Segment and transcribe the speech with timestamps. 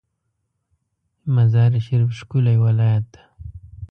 [1.35, 3.21] مزار شریف ښکلی ولایت ده